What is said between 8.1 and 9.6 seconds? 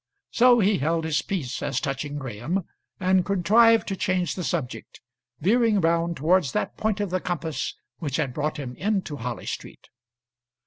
had brought him into Harley